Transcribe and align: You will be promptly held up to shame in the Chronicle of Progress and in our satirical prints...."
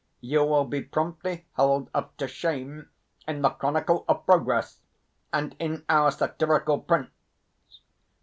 You 0.21 0.43
will 0.45 0.65
be 0.65 0.81
promptly 0.81 1.45
held 1.53 1.91
up 1.93 2.17
to 2.17 2.27
shame 2.27 2.89
in 3.27 3.43
the 3.43 3.51
Chronicle 3.51 4.03
of 4.07 4.25
Progress 4.25 4.79
and 5.31 5.55
in 5.59 5.85
our 5.89 6.09
satirical 6.09 6.79
prints...." 6.79 7.11